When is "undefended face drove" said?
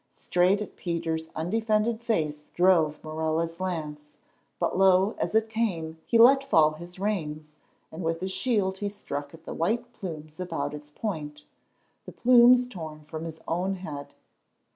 1.35-2.97